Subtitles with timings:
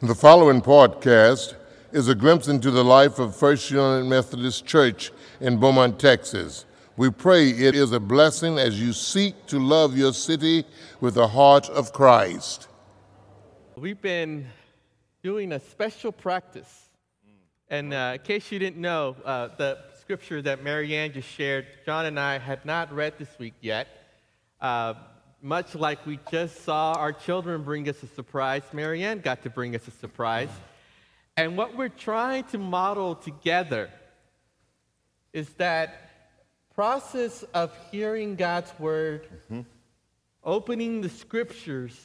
[0.00, 1.56] The following podcast
[1.90, 6.66] is a glimpse into the life of First United Methodist Church in Beaumont, Texas.
[6.96, 10.64] We pray it is a blessing as you seek to love your city
[11.00, 12.68] with the heart of Christ.
[13.74, 14.46] We've been
[15.24, 16.90] doing a special practice.
[17.68, 22.06] And uh, in case you didn't know, uh, the scripture that Marianne just shared, John
[22.06, 23.88] and I had not read this week yet.
[24.60, 24.94] Uh,
[25.40, 29.74] much like we just saw our children bring us a surprise, Marianne got to bring
[29.74, 30.50] us a surprise.
[31.36, 33.90] And what we're trying to model together
[35.32, 36.10] is that
[36.74, 39.60] process of hearing God's word, mm-hmm.
[40.42, 41.96] opening the scriptures,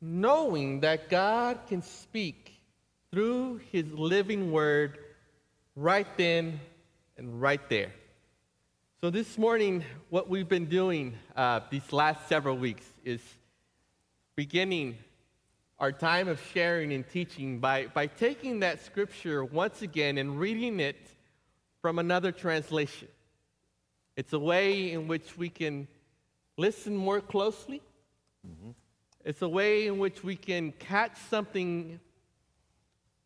[0.00, 2.52] knowing that God can speak
[3.12, 4.98] through his living word
[5.74, 6.60] right then
[7.16, 7.92] and right there.
[9.02, 13.22] So, this morning, what we've been doing uh, these last several weeks is
[14.36, 14.98] beginning
[15.78, 20.80] our time of sharing and teaching by, by taking that scripture once again and reading
[20.80, 20.98] it
[21.80, 23.08] from another translation.
[24.16, 25.88] It's a way in which we can
[26.58, 27.80] listen more closely.
[28.46, 28.72] Mm-hmm.
[29.24, 31.98] It's a way in which we can catch something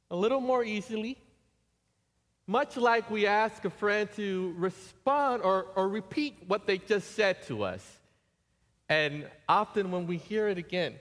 [0.08, 1.18] a little more easily.
[2.46, 7.42] Much like we ask a friend to respond or, or repeat what they just said
[7.44, 7.82] to us.
[8.88, 10.94] And often when we hear it again,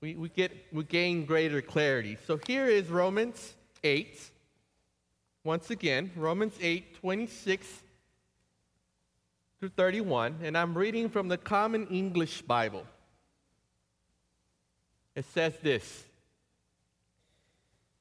[0.00, 2.16] we, we, get, we gain greater clarity.
[2.26, 4.18] So here is Romans 8.
[5.42, 7.66] Once again, Romans 8, 26
[9.58, 12.86] through 31, and I'm reading from the Common English Bible.
[15.14, 16.04] It says this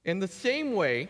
[0.05, 1.09] In the same way,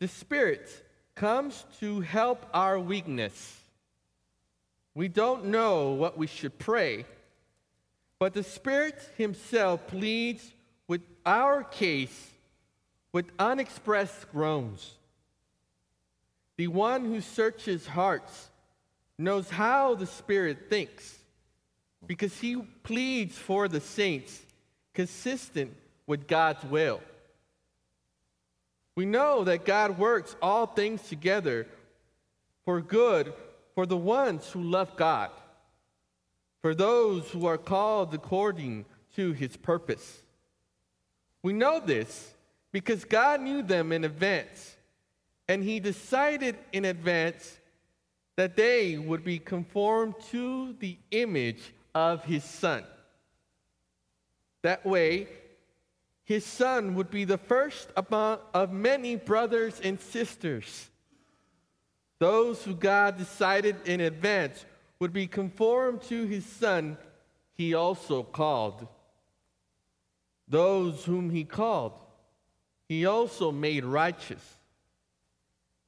[0.00, 0.68] the Spirit
[1.14, 3.60] comes to help our weakness.
[4.94, 7.04] We don't know what we should pray,
[8.18, 10.52] but the Spirit Himself pleads
[10.86, 12.30] with our case
[13.12, 14.94] with unexpressed groans.
[16.56, 18.48] The one who searches hearts
[19.16, 21.16] knows how the Spirit thinks
[22.06, 24.40] because he pleads for the saints
[24.94, 25.74] consistent
[26.06, 27.00] with God's will.
[28.98, 31.68] We know that God works all things together
[32.64, 33.32] for good
[33.76, 35.30] for the ones who love God,
[36.62, 40.20] for those who are called according to his purpose.
[41.44, 42.34] We know this
[42.72, 44.74] because God knew them in advance,
[45.46, 47.56] and he decided in advance
[48.34, 52.82] that they would be conformed to the image of his son.
[54.62, 55.28] That way,
[56.28, 60.90] his son would be the first of many brothers and sisters.
[62.18, 64.66] Those who God decided in advance
[65.00, 66.98] would be conformed to his son,
[67.54, 68.86] he also called.
[70.46, 71.94] Those whom he called,
[72.90, 74.42] he also made righteous.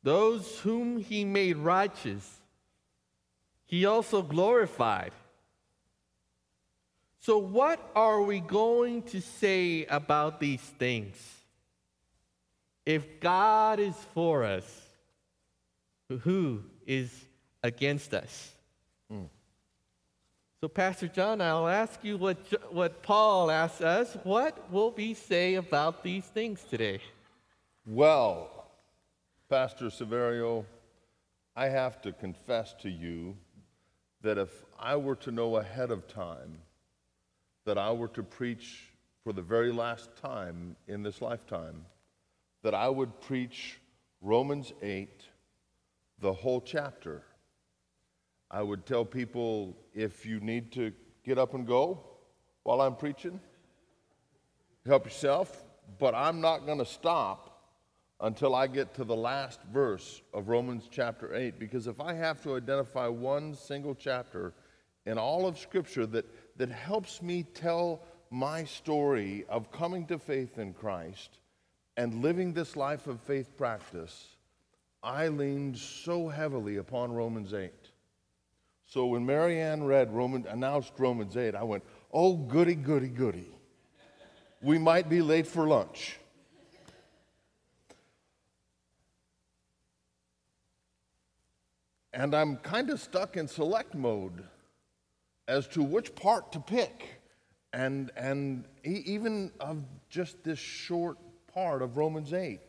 [0.02, 2.40] Those whom he made righteous,
[3.66, 5.12] he also glorified.
[7.22, 11.16] So, what are we going to say about these things?
[12.86, 14.64] If God is for us,
[16.08, 17.12] who is
[17.62, 18.52] against us?
[19.12, 19.28] Mm.
[20.62, 22.38] So, Pastor John, I'll ask you what,
[22.72, 24.16] what Paul asked us.
[24.24, 27.00] What will we say about these things today?
[27.86, 28.70] Well,
[29.50, 30.64] Pastor Severio,
[31.54, 33.36] I have to confess to you
[34.22, 36.58] that if I were to know ahead of time
[37.70, 38.90] that I were to preach
[39.22, 41.86] for the very last time in this lifetime,
[42.64, 43.78] that I would preach
[44.20, 45.08] Romans 8,
[46.18, 47.22] the whole chapter.
[48.50, 50.92] I would tell people if you need to
[51.24, 52.00] get up and go
[52.64, 53.38] while I'm preaching,
[54.84, 55.62] help yourself,
[56.00, 57.68] but I'm not going to stop
[58.20, 61.60] until I get to the last verse of Romans chapter 8.
[61.60, 64.54] Because if I have to identify one single chapter
[65.06, 66.26] in all of Scripture that,
[66.60, 71.38] that helps me tell my story of coming to faith in Christ
[71.96, 74.36] and living this life of faith practice,
[75.02, 77.72] I leaned so heavily upon Romans 8.
[78.84, 81.82] So when Marianne read Roman, announced Romans 8, I went,
[82.12, 83.48] oh, goody, goody, goody.
[84.60, 86.18] We might be late for lunch.
[92.12, 94.44] And I'm kind of stuck in select mode
[95.48, 97.20] as to which part to pick.
[97.72, 101.18] And, and even of just this short
[101.52, 102.60] part of Romans 8.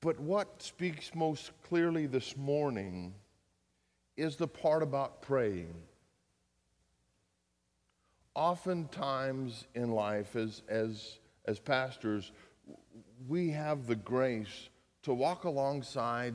[0.00, 3.14] But what speaks most clearly this morning
[4.16, 5.74] is the part about praying.
[8.36, 12.30] oftentimes in life, as, as, as pastors,
[13.26, 14.68] we have the grace
[15.02, 16.34] to walk alongside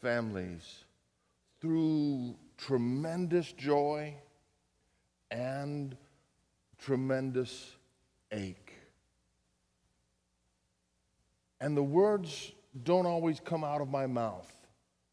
[0.00, 0.84] families
[1.60, 4.14] through tremendous joy
[5.30, 5.96] and
[6.78, 7.76] tremendous
[8.32, 8.72] ache.
[11.60, 12.52] And the words
[12.82, 14.52] don't always come out of my mouth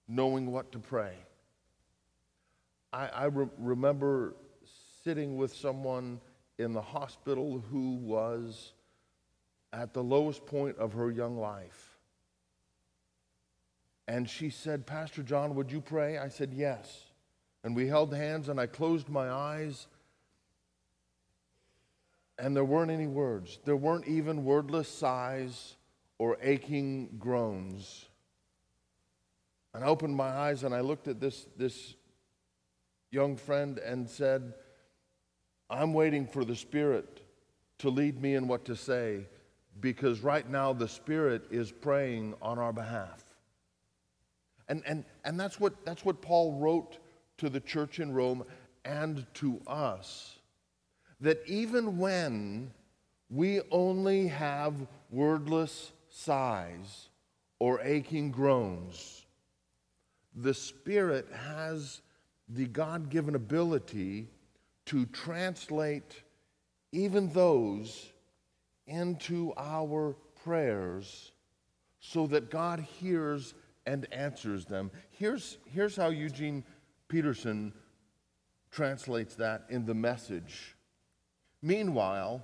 [0.07, 1.13] knowing what to pray.
[2.91, 4.35] I, I re- remember
[5.03, 6.19] sitting with someone
[6.57, 8.73] in the hospital who was
[9.73, 11.97] at the lowest point of her young life.
[14.07, 16.17] And she said, Pastor John, would you pray?
[16.17, 17.05] I said, Yes.
[17.63, 19.87] And we held hands, and I closed my eyes,
[22.39, 23.59] and there weren't any words.
[23.65, 25.75] There weren't even wordless sighs
[26.17, 28.05] or aching groans.
[29.73, 31.95] And I opened my eyes and I looked at this, this
[33.09, 34.53] young friend and said,
[35.69, 37.21] I'm waiting for the Spirit
[37.79, 39.27] to lead me in what to say
[39.79, 43.23] because right now the Spirit is praying on our behalf.
[44.67, 46.97] And, and, and that's, what, that's what Paul wrote
[47.41, 48.43] to the church in Rome
[48.85, 50.39] and to us.
[51.19, 52.71] That even when
[53.29, 54.73] we only have
[55.09, 57.09] wordless sighs
[57.59, 59.25] or aching groans.
[60.35, 62.01] The Spirit has
[62.49, 64.27] the God given ability
[64.87, 66.23] to translate
[66.91, 68.09] even those
[68.87, 71.31] into our prayers
[71.99, 73.53] so that God hears
[73.85, 74.91] and answers them.
[75.11, 76.63] Here's, here's how Eugene
[77.11, 77.73] Peterson
[78.71, 80.77] translates that in the message.
[81.61, 82.41] Meanwhile,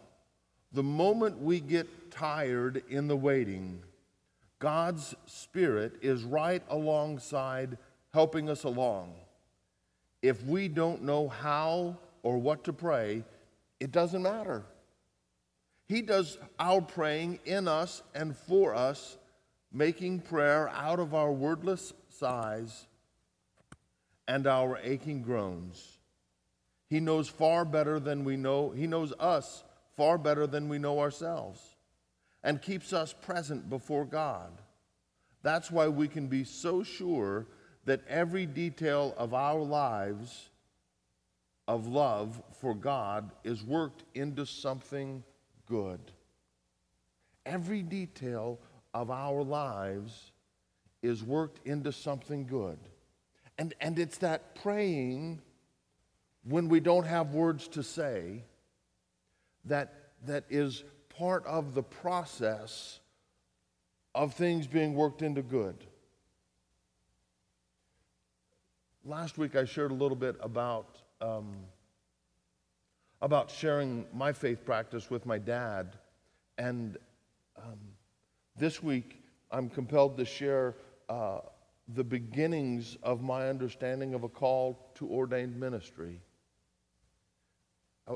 [0.74, 3.82] the moment we get tired in the waiting,
[4.60, 7.78] God's Spirit is right alongside
[8.14, 9.14] helping us along.
[10.22, 13.24] If we don't know how or what to pray,
[13.80, 14.66] it doesn't matter.
[15.88, 19.18] He does our praying in us and for us,
[19.72, 22.88] making prayer out of our wordless sighs
[24.28, 26.00] and our aching groans.
[26.90, 28.72] He knows far better than we know.
[28.72, 29.64] He knows us
[29.96, 31.60] far better than we know ourselves
[32.44, 34.52] and keeps us present before God.
[35.44, 37.48] That's why we can be so sure
[37.86, 40.50] that every detail of our lives
[41.68, 45.24] of love for God is worked into something
[45.66, 46.00] good.
[47.46, 48.60] Every detail
[48.94, 50.32] of our lives
[51.02, 52.80] is worked into something good.
[53.58, 55.42] And, and it's that praying
[56.44, 58.44] when we don't have words to say
[59.66, 60.84] that, that is
[61.18, 63.00] part of the process
[64.14, 65.76] of things being worked into good.
[69.04, 71.56] Last week I shared a little bit about, um,
[73.22, 75.98] about sharing my faith practice with my dad.
[76.58, 76.98] And
[77.58, 77.80] um,
[78.58, 80.76] this week I'm compelled to share
[81.10, 81.40] uh,
[81.94, 86.22] the beginnings of my understanding of a call to ordained ministry
[88.08, 88.16] I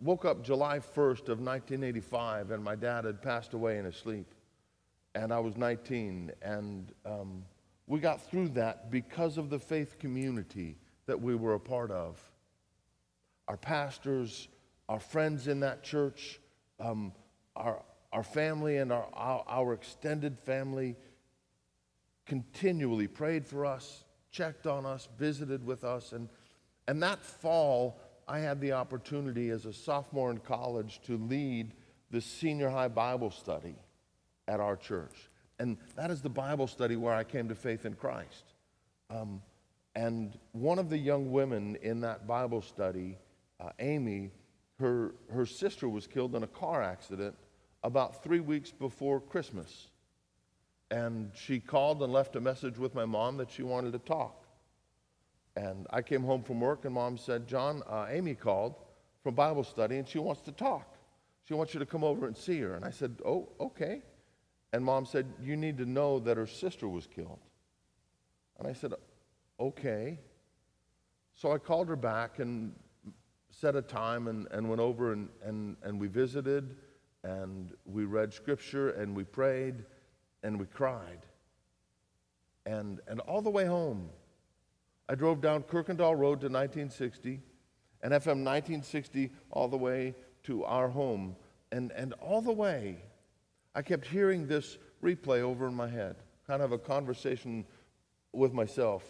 [0.00, 4.34] woke up July 1st of 1985, and my dad had passed away in his sleep,
[5.14, 7.44] and I was 19, and um,
[7.86, 12.18] we got through that because of the faith community that we were a part of.
[13.48, 14.48] Our pastors,
[14.88, 16.40] our friends in that church,
[16.78, 17.12] um,
[17.56, 17.82] our,
[18.12, 20.96] our family and our, our, our extended family
[22.30, 26.28] continually prayed for us, checked on us, visited with us, and,
[26.86, 31.74] and that fall, I had the opportunity as a sophomore in college to lead
[32.12, 33.74] the senior high Bible study
[34.46, 35.28] at our church.
[35.58, 38.54] And that is the Bible study where I came to faith in Christ.
[39.10, 39.42] Um,
[39.96, 43.18] and one of the young women in that Bible study,
[43.58, 44.30] uh, Amy,
[44.78, 47.34] her, her sister was killed in a car accident
[47.82, 49.89] about three weeks before Christmas.
[50.90, 54.44] And she called and left a message with my mom that she wanted to talk.
[55.56, 58.74] And I came home from work, and mom said, John, uh, Amy called
[59.22, 60.96] from Bible study, and she wants to talk.
[61.44, 62.74] She wants you to come over and see her.
[62.74, 64.02] And I said, Oh, okay.
[64.72, 67.40] And mom said, You need to know that her sister was killed.
[68.58, 68.94] And I said,
[69.58, 70.18] Okay.
[71.34, 72.72] So I called her back and
[73.50, 76.76] set a time and, and went over and, and, and we visited
[77.24, 79.84] and we read scripture and we prayed
[80.42, 81.26] and we cried.
[82.66, 84.10] And, and all the way home,
[85.08, 87.40] I drove down Kuykendahl Road to 1960
[88.02, 91.36] and FM 1960 all the way to our home.
[91.72, 93.02] And, and all the way,
[93.74, 96.16] I kept hearing this replay over in my head,
[96.46, 97.64] kind of a conversation
[98.32, 99.04] with myself.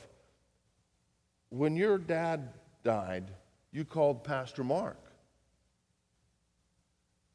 [1.50, 2.50] When your dad
[2.84, 3.30] died,
[3.72, 4.98] you called Pastor Mark.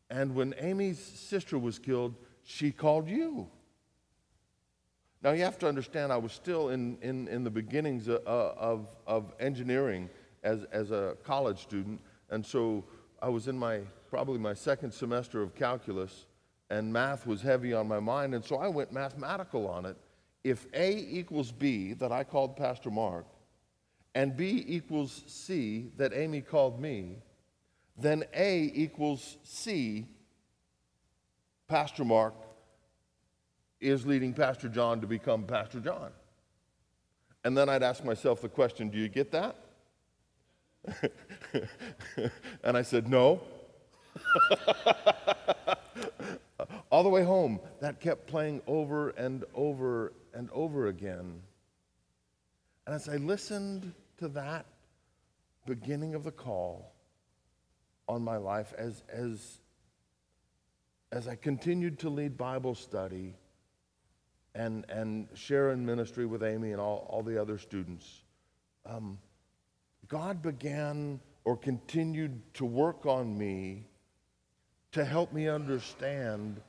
[0.09, 3.47] And when Amy's sister was killed, she called you.
[5.25, 8.87] Now, you have to understand, I was still in, in, in the beginnings of, of,
[9.07, 10.07] of engineering
[10.43, 11.99] as, as a college student.
[12.29, 12.83] And so
[13.23, 16.27] I was in my probably my second semester of calculus,
[16.69, 18.35] and math was heavy on my mind.
[18.35, 19.97] And so I went mathematical on it.
[20.43, 23.25] If A equals B, that I called Pastor Mark,
[24.13, 27.17] and B equals C, that Amy called me,
[27.97, 30.05] then A equals C,
[31.67, 32.35] Pastor Mark
[33.81, 36.11] is leading Pastor John to become Pastor John.
[37.43, 39.55] And then I'd ask myself the question do you get that?
[42.63, 43.41] and I said, no.
[46.89, 51.41] All the way home, that kept playing over and over and over again.
[52.85, 54.65] And as I listened to that
[55.65, 56.93] beginning of the call
[58.07, 59.59] on my life, as, as,
[61.11, 63.35] as I continued to lead Bible study
[64.55, 68.23] and, and share in ministry with Amy and all, all the other students,
[68.85, 69.19] um,
[70.07, 73.85] God began or continued to work on me
[74.93, 76.61] to help me understand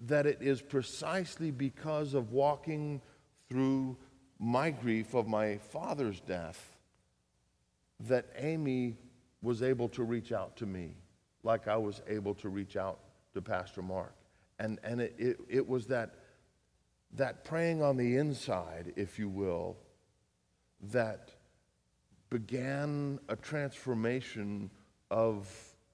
[0.00, 3.00] that it is precisely because of walking
[3.48, 3.96] through
[4.38, 6.76] my grief of my father's death
[8.00, 8.96] that Amy
[9.42, 10.94] was able to reach out to me
[11.42, 13.00] like I was able to reach out
[13.34, 14.14] to Pastor Mark.
[14.58, 16.14] And, and it, it, it was that,
[17.14, 19.76] that praying on the inside, if you will,
[20.92, 21.30] that
[22.30, 24.70] began a transformation
[25.10, 25.48] of,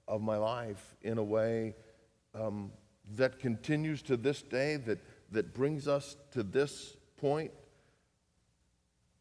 [0.07, 1.75] of my life in a way
[2.35, 2.71] um,
[3.15, 4.99] that continues to this day, that,
[5.31, 7.51] that brings us to this point.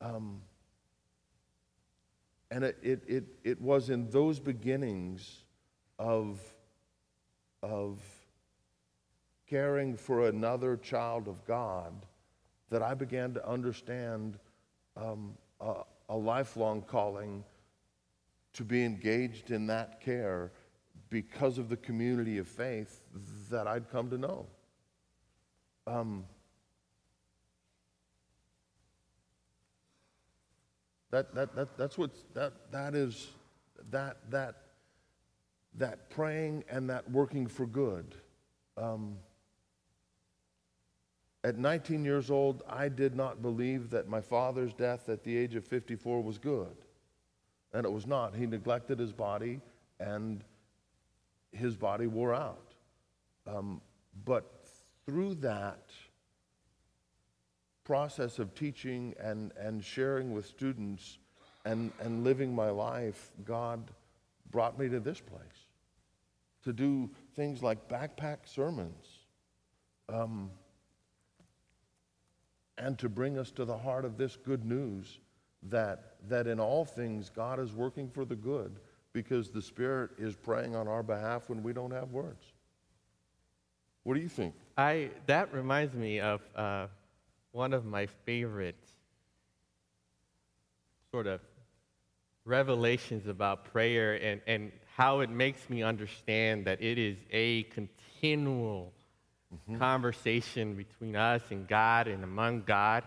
[0.00, 0.42] Um,
[2.50, 5.44] and it, it, it, it was in those beginnings
[5.98, 6.38] of,
[7.62, 7.98] of
[9.48, 11.92] caring for another child of God
[12.70, 14.38] that I began to understand
[14.96, 17.44] um, uh, a lifelong calling
[18.54, 20.50] to be engaged in that care
[21.10, 23.02] because of the community of faith
[23.50, 24.46] that I'd come to know.
[25.86, 26.24] Um,
[31.10, 33.28] that, that, that, that's what that, that is
[33.90, 34.56] that, that,
[35.74, 38.16] that praying and that working for good.
[38.76, 39.16] Um,
[41.46, 45.54] at 19 years old, I did not believe that my father's death at the age
[45.54, 46.76] of 54 was good.
[47.72, 48.34] And it was not.
[48.34, 49.60] He neglected his body,
[50.00, 50.42] and
[51.52, 52.74] his body wore out.
[53.46, 53.80] Um,
[54.24, 54.66] but
[55.04, 55.92] through that
[57.84, 61.18] process of teaching and, and sharing with students
[61.64, 63.92] and, and living my life, God
[64.50, 65.68] brought me to this place
[66.64, 69.06] to do things like backpack sermons.
[70.08, 70.50] Um,
[72.78, 75.18] and to bring us to the heart of this good news
[75.62, 78.78] that, that in all things God is working for the good
[79.12, 82.44] because the Spirit is praying on our behalf when we don't have words.
[84.02, 84.54] What do you think?
[84.76, 86.86] I, that reminds me of uh,
[87.52, 88.76] one of my favorite
[91.10, 91.40] sort of
[92.44, 98.92] revelations about prayer and, and how it makes me understand that it is a continual
[99.54, 99.78] mm-hmm.
[99.78, 103.04] conversation between us and God and among God.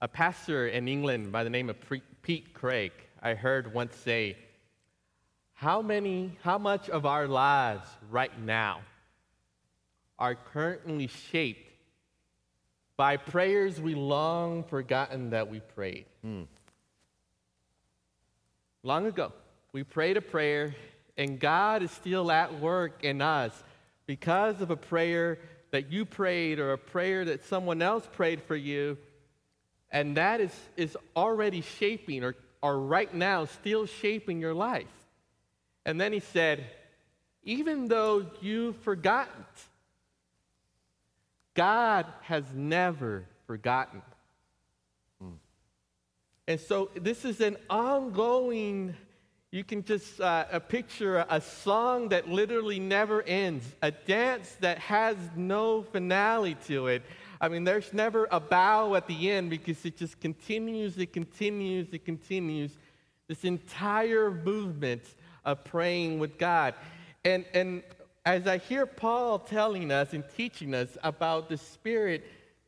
[0.00, 1.76] A pastor in England by the name of
[2.22, 2.92] Pete Greig,
[3.22, 4.36] I heard once say,
[5.54, 8.80] how many, how much of our lives right now
[10.18, 11.70] are currently shaped
[12.96, 16.06] by prayers we long forgotten that we prayed?
[16.24, 16.46] Mm.
[18.82, 19.32] Long ago,
[19.72, 20.74] we prayed a prayer,
[21.16, 23.52] and God is still at work in us
[24.06, 25.38] because of a prayer
[25.74, 28.96] that you prayed or a prayer that someone else prayed for you,
[29.90, 34.86] and that is, is already shaping or, or right now still shaping your life.
[35.84, 36.64] And then he said,
[37.42, 39.44] even though you've forgotten,
[41.54, 44.00] God has never forgotten.
[45.20, 45.38] Hmm.
[46.46, 48.94] And so this is an ongoing
[49.54, 55.16] you can just uh, picture a song that literally never ends, a dance that has
[55.36, 57.02] no finale to it.
[57.40, 61.86] I mean, there's never a bow at the end because it just continues, it continues,
[61.92, 62.72] it continues.
[63.28, 65.02] This entire movement
[65.44, 66.74] of praying with God.
[67.24, 67.84] And, and
[68.26, 72.24] as I hear Paul telling us and teaching us about the Spirit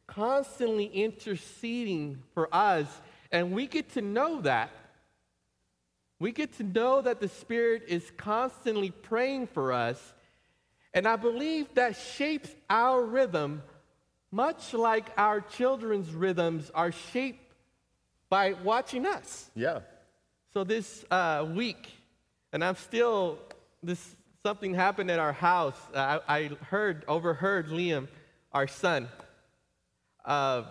[0.06, 2.86] constantly interceding for us,
[3.32, 4.70] and we get to know that
[6.18, 10.14] we get to know that the Spirit is constantly praying for us.
[10.94, 13.62] And I believe that shapes our rhythm,
[14.30, 17.52] much like our children's rhythms are shaped
[18.30, 19.50] by watching us.
[19.54, 19.80] Yeah.
[20.54, 21.92] So this uh, week,
[22.52, 23.38] and I'm still,
[23.82, 25.76] this something happened at our house.
[25.94, 28.08] I, I heard, overheard Liam,
[28.52, 29.08] our son,
[30.24, 30.62] uh,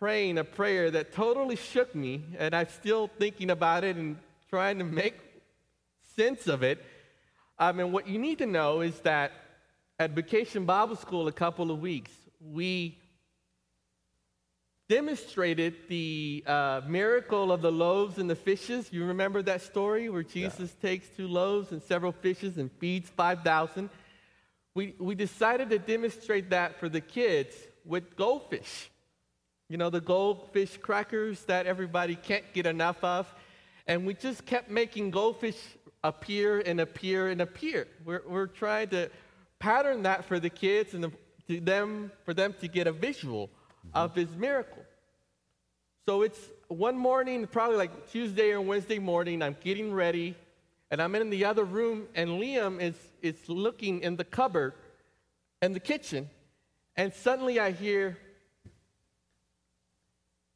[0.00, 4.16] praying a prayer that totally shook me, and I'm still thinking about it and
[4.48, 5.14] trying to make
[6.16, 6.84] sense of it.
[7.58, 9.32] Um, and what you need to know is that
[9.98, 12.98] at Vacation Bible School a couple of weeks, we
[14.88, 18.92] demonstrated the uh, miracle of the loaves and the fishes.
[18.92, 20.90] You remember that story where Jesus yeah.
[20.90, 23.90] takes two loaves and several fishes and feeds 5,000?
[24.74, 28.90] We, we decided to demonstrate that for the kids with goldfish.
[29.68, 33.32] You know, the goldfish crackers that everybody can't get enough of.
[33.86, 35.56] And we just kept making goldfish
[36.02, 37.86] appear and appear and appear.
[38.04, 39.10] We're, we're trying to
[39.58, 41.12] pattern that for the kids and the,
[41.48, 43.96] to them, for them to get a visual mm-hmm.
[43.96, 44.82] of his miracle.
[46.06, 46.38] So it's
[46.68, 50.36] one morning, probably like Tuesday or Wednesday morning, I'm getting ready,
[50.90, 54.74] and I'm in the other room, and Liam is, is looking in the cupboard
[55.62, 56.28] in the kitchen,
[56.96, 58.18] and suddenly I hear,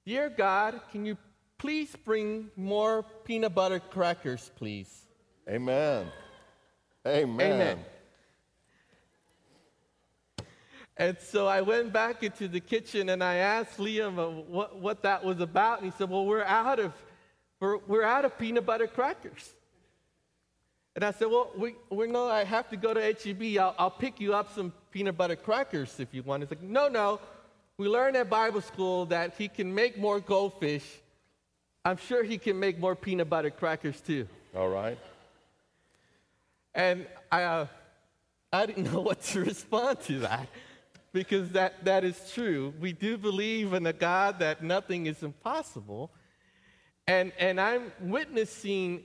[0.06, 1.16] Dear God, can you
[1.60, 5.02] please bring more peanut butter crackers, please?
[5.46, 6.06] Amen.
[7.06, 7.52] Amen.
[7.52, 7.78] Amen.
[10.96, 15.02] And so I went back into the kitchen and I asked Liam uh, what, what
[15.02, 15.82] that was about.
[15.82, 16.92] And he said, Well, we're out of,
[17.60, 19.50] we're, we're out of peanut butter crackers.
[20.94, 23.58] And I said, Well, we, we know I have to go to HEB.
[23.58, 26.42] I'll, I'll pick you up some peanut butter crackers if you want.
[26.42, 27.20] He's like, No, no.
[27.76, 30.84] We learned at Bible school that he can make more goldfish.
[31.84, 34.28] I'm sure he can make more peanut butter crackers too.
[34.54, 34.98] All right.
[36.74, 37.66] And I, uh,
[38.52, 40.48] I didn't know what to respond to that
[41.12, 42.74] because that, that is true.
[42.80, 46.10] We do believe in a God that nothing is impossible.
[47.06, 49.02] And, and I'm witnessing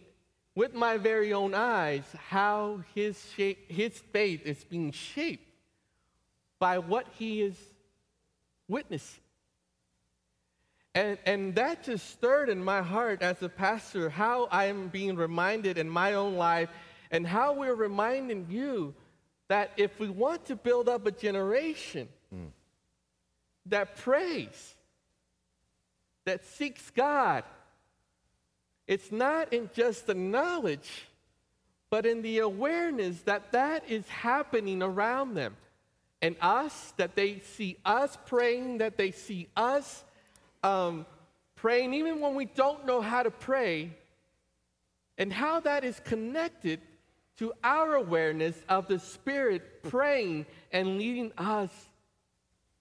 [0.54, 5.48] with my very own eyes how his, shape, his faith is being shaped
[6.60, 7.56] by what he is
[8.68, 9.25] witnessing.
[10.96, 15.18] And, and that just stirred in my heart as a pastor how I am being
[15.18, 16.70] reminded in my own life
[17.12, 18.96] and how we're reminding you
[19.50, 22.48] that if we want to build up a generation mm.
[23.66, 24.76] that prays,
[26.24, 27.44] that seeks God,
[28.88, 31.08] it's not in just the knowledge,
[31.90, 35.58] but in the awareness that that is happening around them.
[36.22, 40.04] And us, that they see us praying, that they see us
[40.66, 41.06] um,
[41.56, 43.92] praying, even when we don't know how to pray,
[45.18, 46.82] and how that is connected
[47.38, 51.70] to our awareness of the Spirit praying and leading us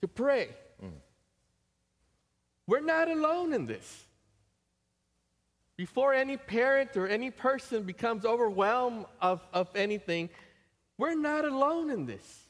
[0.01, 0.49] to pray.
[0.83, 0.93] Mm.
[2.67, 4.05] We're not alone in this.
[5.77, 10.31] Before any parent or any person becomes overwhelmed of, of anything,
[10.97, 12.45] we're not alone in this.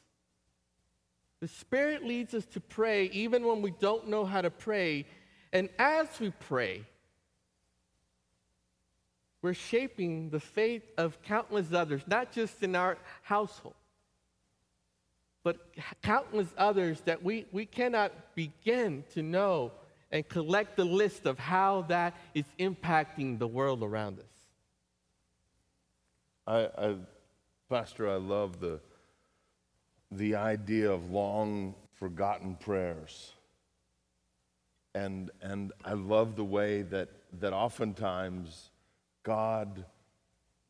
[1.40, 5.06] The Spirit leads us to pray even when we don't know how to pray.
[5.54, 6.84] And as we pray,
[9.40, 13.76] we're shaping the faith of countless others, not just in our household,
[15.44, 15.56] but
[16.02, 19.70] countless others that we, we cannot begin to know
[20.10, 24.24] and collect the list of how that is impacting the world around us.
[26.46, 26.96] I, I,
[27.68, 28.80] Pastor, I love the,
[30.10, 33.32] the idea of long forgotten prayers.
[34.94, 37.08] And, and I love the way that,
[37.40, 38.70] that oftentimes
[39.24, 39.84] God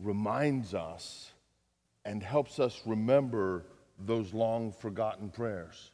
[0.00, 1.32] reminds us
[2.04, 3.64] and helps us remember
[3.98, 5.90] those long forgotten prayers.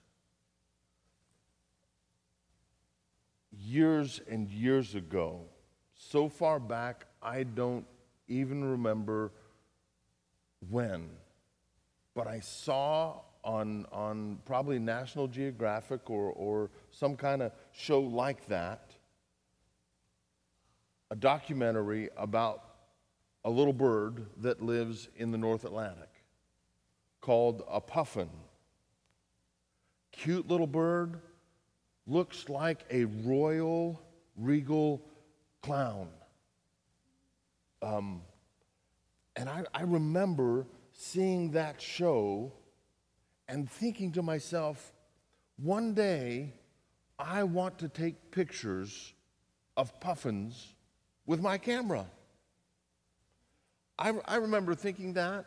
[3.53, 5.41] Years and years ago,
[5.95, 7.85] so far back, I don't
[8.29, 9.33] even remember
[10.71, 11.11] when,
[12.15, 18.47] but I saw on, on probably National Geographic or, or some kind of show like
[18.47, 18.91] that
[21.11, 22.63] a documentary about
[23.45, 26.09] a little bird that lives in the North Atlantic
[27.21, 28.31] called a puffin.
[30.13, 31.21] Cute little bird,
[32.07, 34.01] looks like a royal,
[34.37, 35.03] regal
[35.63, 36.09] clown.
[37.83, 38.23] Um,
[39.37, 42.53] and I, I remember seeing that show
[43.49, 44.93] and thinking to myself,
[45.57, 46.55] one day
[47.21, 49.13] I want to take pictures
[49.77, 50.75] of puffins
[51.27, 52.07] with my camera.
[53.99, 55.45] I, I remember thinking that.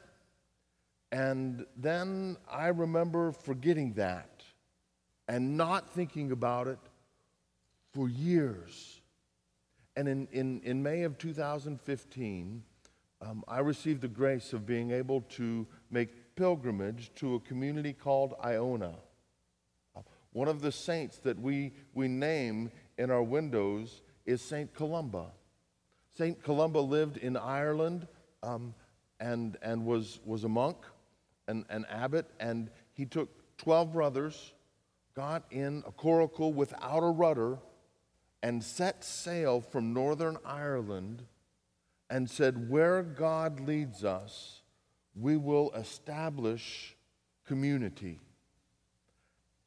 [1.12, 4.44] And then I remember forgetting that
[5.28, 6.80] and not thinking about it
[7.94, 9.02] for years.
[9.96, 12.64] And in, in, in May of 2015,
[13.22, 18.34] um, I received the grace of being able to make pilgrimage to a community called
[18.44, 18.96] Iona.
[20.34, 25.28] One of the saints that we, we name in our windows is Saint Columba.
[26.18, 28.08] Saint Columba lived in Ireland
[28.42, 28.74] um,
[29.20, 30.78] and, and was, was a monk,
[31.48, 34.54] an, an abbot, and he took 12 brothers,
[35.16, 37.60] got in a coracle without a rudder,
[38.42, 41.24] and set sail from Northern Ireland
[42.10, 44.62] and said, Where God leads us,
[45.16, 46.96] we will establish
[47.46, 48.20] community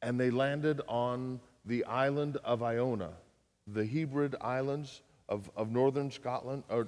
[0.01, 3.11] and they landed on the island of Iona,
[3.67, 6.87] the Hebrides Islands of, of northern Scotland, or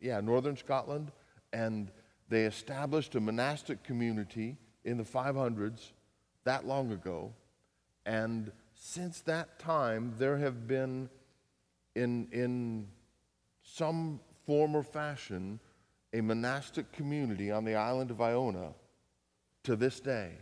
[0.00, 1.12] yeah, northern Scotland,
[1.52, 1.90] and
[2.28, 5.90] they established a monastic community in the 500s
[6.44, 7.32] that long ago.
[8.06, 11.10] And since that time, there have been,
[11.94, 12.88] in, in
[13.62, 15.60] some form or fashion,
[16.12, 18.72] a monastic community on the island of Iona
[19.64, 20.32] to this day.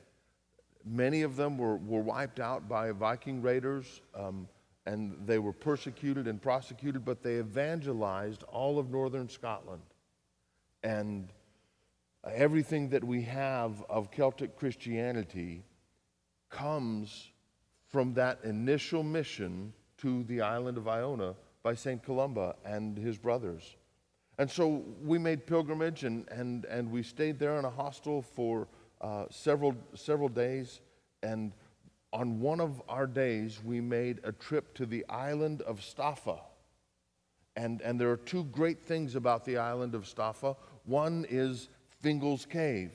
[0.90, 4.48] Many of them were, were wiped out by Viking raiders, um,
[4.86, 9.82] and they were persecuted and prosecuted, but they evangelized all of northern Scotland.
[10.82, 11.32] And
[12.24, 15.64] everything that we have of Celtic Christianity
[16.48, 17.30] comes
[17.88, 22.02] from that initial mission to the island of Iona by St.
[22.02, 23.76] Columba and his brothers.
[24.38, 28.68] And so we made pilgrimage and, and, and we stayed there in a hostel for
[29.00, 30.80] uh, several, several days.
[31.22, 31.52] And
[32.12, 36.40] on one of our days, we made a trip to the island of Staffa.
[37.56, 40.56] And, and there are two great things about the island of Staffa.
[40.84, 41.68] One is
[42.00, 42.92] Fingal's Cave.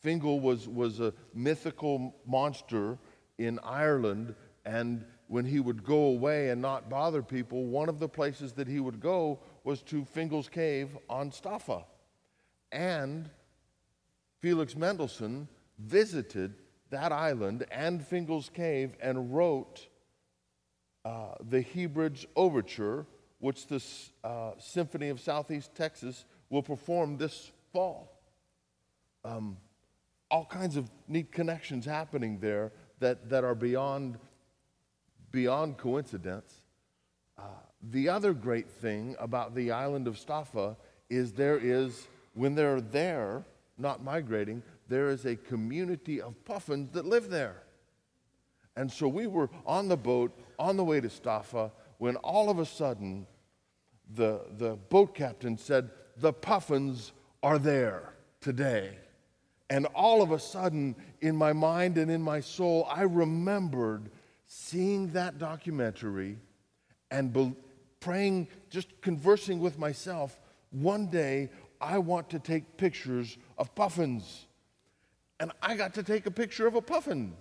[0.00, 2.98] Fingal was, was a mythical monster
[3.38, 8.08] in Ireland, and when he would go away and not bother people, one of the
[8.08, 11.84] places that he would go was to Fingal's Cave on Staffa.
[12.70, 13.30] And
[14.42, 15.46] Felix Mendelssohn
[15.78, 16.54] visited
[16.90, 19.86] that island and Fingal's Cave and wrote
[21.04, 23.06] uh, the Hebrides Overture,
[23.38, 23.82] which the
[24.24, 28.20] uh, Symphony of Southeast Texas will perform this fall.
[29.24, 29.56] Um,
[30.28, 34.18] all kinds of neat connections happening there that, that are beyond,
[35.30, 36.62] beyond coincidence.
[37.38, 37.42] Uh,
[37.80, 40.76] the other great thing about the island of Staffa
[41.08, 43.44] is there is, when they're there,
[43.78, 47.62] not migrating, there is a community of puffins that live there.
[48.76, 52.58] And so we were on the boat on the way to Staffa when all of
[52.58, 53.26] a sudden
[54.14, 58.96] the, the boat captain said, The puffins are there today.
[59.70, 64.10] And all of a sudden, in my mind and in my soul, I remembered
[64.46, 66.38] seeing that documentary
[67.10, 67.54] and be-
[68.00, 70.38] praying, just conversing with myself.
[70.70, 71.50] One day,
[71.82, 74.46] I want to take pictures of puffins.
[75.40, 77.34] And I got to take a picture of a puffin.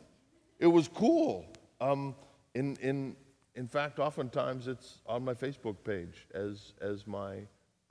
[0.60, 1.46] It was cool.
[1.80, 2.16] Um,
[2.56, 3.16] in, in,
[3.56, 7.38] in fact, oftentimes it's on my Facebook page as, as my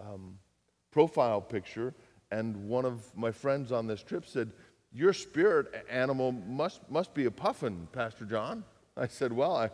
[0.01, 0.37] um,
[0.91, 1.95] profile picture.
[2.33, 4.53] And one of my friends on this trip said,
[4.93, 8.65] Your spirit animal must, must be a puffin, Pastor John.
[8.97, 9.71] I said, Well, I,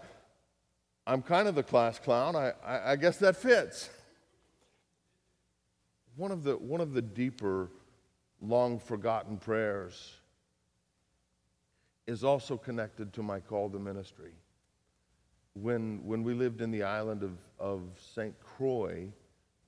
[1.07, 2.37] I'm kind of the class clown.
[2.37, 3.89] I, I, I guess that fits.
[6.17, 7.71] One of the, one of the deeper,
[8.41, 10.15] long forgotten prayers
[12.07, 14.33] is also connected to my call to ministry.
[15.55, 17.83] When, when we lived in the island of, of
[18.15, 18.35] St.
[18.41, 19.09] Croix,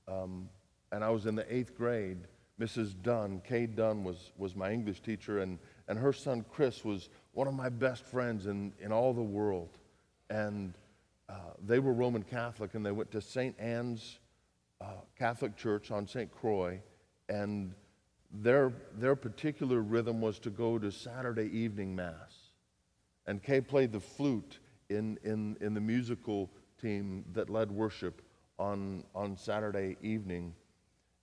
[0.06, 0.48] um,
[0.90, 2.18] and I was in the eighth grade,
[2.58, 2.94] Mrs.
[3.02, 7.46] Dunn, Kay Dunn, was, was my English teacher, and, and her son Chris was one
[7.46, 9.78] of my best friends in, in all the world.
[10.30, 10.74] And
[11.28, 11.34] uh,
[11.64, 13.54] they were Roman Catholic, and they went to St.
[13.58, 14.18] Anne's
[14.80, 14.86] uh,
[15.18, 16.30] Catholic Church on St.
[16.30, 16.80] Croix,
[17.28, 17.74] and
[18.30, 22.52] their, their particular rhythm was to go to Saturday evening Mass.
[23.26, 28.22] And Kay played the flute in, in, in the musical team that led worship
[28.58, 30.54] on, on Saturday evening.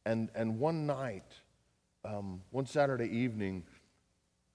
[0.06, 1.34] And, and one night,
[2.04, 3.64] um, one Saturday evening,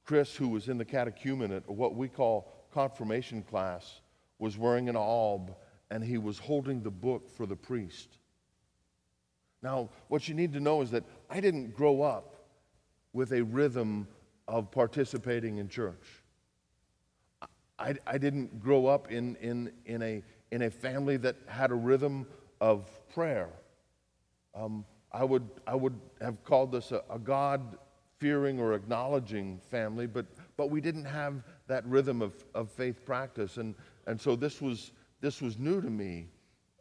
[0.04, 4.00] Chris, who was in the catechumenate what we call confirmation class,
[4.38, 5.54] was wearing an alb
[5.90, 8.18] and he was holding the book for the priest.
[9.62, 12.35] Now, what you need to know is that I didn't grow up
[13.12, 14.09] with a rhythm
[14.49, 16.23] of participating in church.
[17.79, 21.75] I, I didn't grow up in, in, in, a, in a family that had a
[21.75, 22.27] rhythm
[22.61, 23.49] of prayer.
[24.55, 27.79] Um, I, would, I would have called this a, a God
[28.18, 33.57] fearing or acknowledging family, but, but we didn't have that rhythm of, of faith practice.
[33.57, 33.75] And,
[34.07, 36.29] and so this was, this was new to me.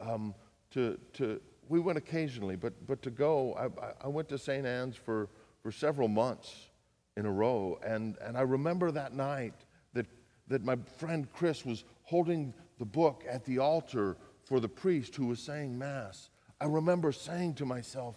[0.02, 0.34] Um,
[0.72, 4.66] to, to, we went occasionally, but, but to go, I, I went to St.
[4.66, 5.30] Anne's for,
[5.62, 6.68] for several months
[7.16, 7.80] in a row.
[7.86, 9.54] And, and I remember that night
[9.94, 10.08] that,
[10.48, 15.28] that my friend Chris was holding the book at the altar for the priest who
[15.28, 16.32] was saying Mass.
[16.60, 18.16] I remember saying to myself,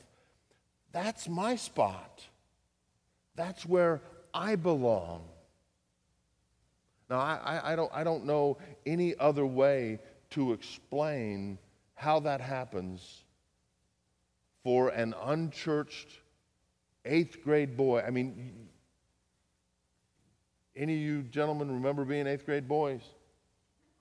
[0.90, 2.24] that's my spot.
[3.36, 4.00] That's where
[4.32, 5.28] I belong.
[7.10, 9.98] Now, I, I, don't, I don't know any other way
[10.30, 11.58] to explain
[11.94, 13.24] how that happens
[14.62, 16.08] for an unchurched
[17.04, 18.02] eighth grade boy.
[18.06, 18.68] I mean,
[20.76, 23.02] any of you gentlemen remember being eighth grade boys?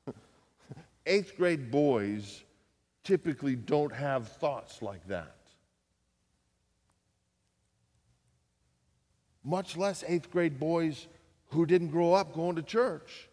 [1.06, 2.44] eighth grade boys
[3.04, 5.36] typically don't have thoughts like that.
[9.44, 11.08] Much less eighth grade boys
[11.48, 13.28] who didn't grow up going to church.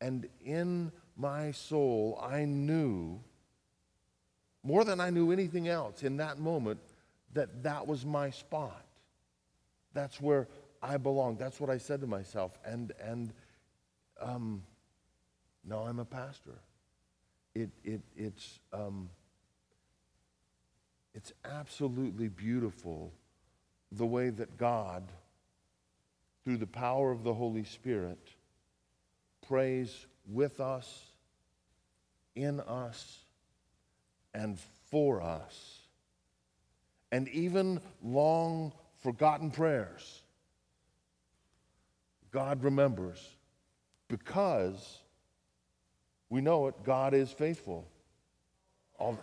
[0.00, 3.20] And in my soul, I knew,
[4.66, 6.80] more than I knew anything else in that moment,
[7.34, 8.84] that that was my spot.
[9.94, 10.48] That's where
[10.82, 11.36] I belong.
[11.36, 12.58] That's what I said to myself.
[12.64, 13.32] And, and
[14.20, 14.62] um,
[15.64, 16.58] now I'm a pastor.
[17.54, 19.08] It, it, it's, um,
[21.14, 23.12] it's absolutely beautiful
[23.92, 25.04] the way that God,
[26.44, 28.18] through the power of the Holy Spirit,
[29.46, 31.04] prays with us,
[32.34, 33.20] in us,
[34.36, 34.58] and
[34.90, 35.80] for us.
[37.10, 38.72] And even long
[39.02, 40.22] forgotten prayers,
[42.30, 43.26] God remembers
[44.08, 44.98] because
[46.28, 47.88] we know it, God is faithful
[48.98, 49.18] all,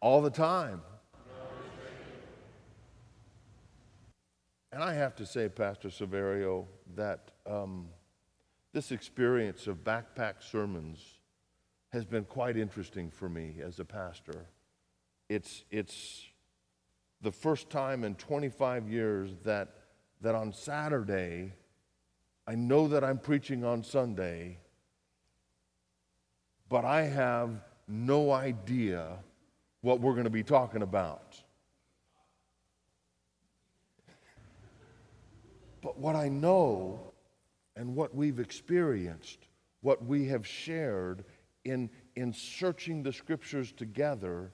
[0.00, 0.82] all the time.
[4.70, 7.86] And I have to say, Pastor Severio, that um,
[8.74, 11.15] this experience of backpack sermons
[11.90, 14.46] has been quite interesting for me as a pastor.
[15.28, 16.26] It's, it's
[17.22, 19.70] the first time in 25 years that,
[20.20, 21.52] that on Saturday,
[22.46, 24.58] I know that I'm preaching on Sunday,
[26.68, 27.50] but I have
[27.88, 29.18] no idea
[29.80, 31.40] what we're going to be talking about.
[35.80, 37.12] But what I know
[37.76, 39.46] and what we've experienced,
[39.82, 41.24] what we have shared
[41.66, 44.52] in, in searching the scriptures together,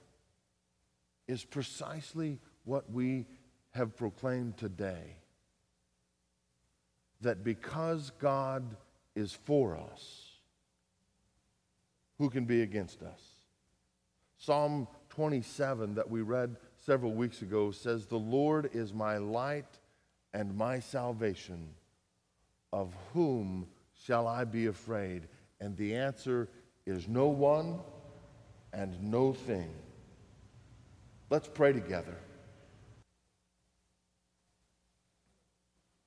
[1.27, 3.25] is precisely what we
[3.71, 5.17] have proclaimed today.
[7.21, 8.75] That because God
[9.15, 10.31] is for us,
[12.17, 13.21] who can be against us?
[14.37, 19.79] Psalm 27 that we read several weeks ago says, The Lord is my light
[20.33, 21.69] and my salvation.
[22.73, 25.27] Of whom shall I be afraid?
[25.61, 26.49] And the answer
[26.85, 27.79] is no one
[28.71, 29.69] and no thing.
[31.29, 32.15] Let's pray together.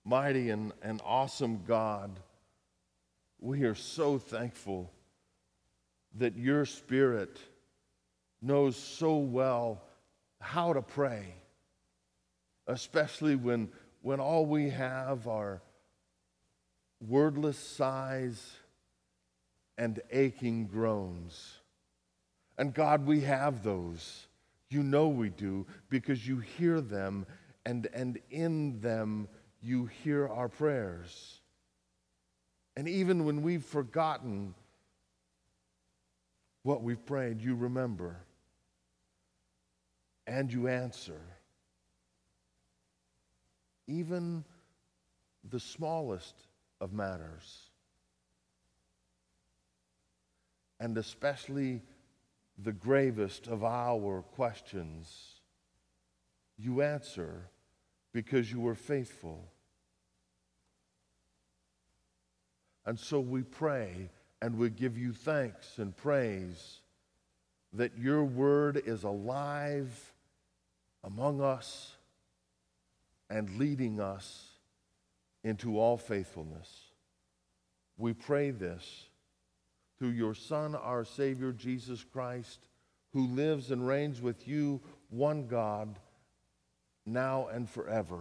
[0.04, 2.10] Mighty and, and awesome God,
[3.40, 4.92] we are so thankful
[6.18, 7.38] that your Spirit
[8.40, 9.82] knows so well
[10.40, 11.34] how to pray,
[12.66, 13.68] especially when,
[14.02, 15.60] when all we have are
[17.00, 18.56] wordless sighs
[19.78, 21.58] and aching groans.
[22.58, 24.26] And God, we have those.
[24.70, 27.26] You know we do because you hear them,
[27.64, 29.28] and, and in them
[29.62, 31.40] you hear our prayers.
[32.76, 34.54] And even when we've forgotten
[36.62, 38.16] what we've prayed, you remember
[40.26, 41.20] and you answer.
[43.86, 44.44] Even
[45.48, 46.34] the smallest
[46.80, 47.65] of matters.
[50.78, 51.82] And especially
[52.58, 55.40] the gravest of our questions,
[56.58, 57.50] you answer
[58.12, 59.48] because you were faithful.
[62.84, 64.10] And so we pray
[64.40, 66.80] and we give you thanks and praise
[67.72, 70.12] that your word is alive
[71.04, 71.96] among us
[73.28, 74.48] and leading us
[75.42, 76.68] into all faithfulness.
[77.98, 79.08] We pray this
[79.98, 82.68] through your Son, our Savior, Jesus Christ,
[83.12, 84.80] who lives and reigns with you,
[85.10, 85.98] one God,
[87.06, 88.20] now and forever.